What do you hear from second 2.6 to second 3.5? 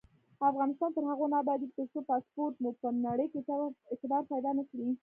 مو په نړۍ کې